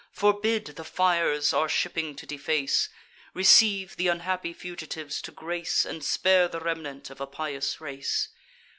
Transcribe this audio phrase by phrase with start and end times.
[0.13, 2.89] Forbid the fires our shipping to deface!
[3.35, 8.29] Receive th' unhappy fugitives to grace, And spare the remnant of a pious race!